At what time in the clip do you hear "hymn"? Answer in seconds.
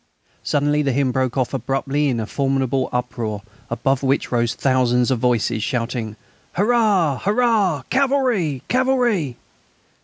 0.93-1.11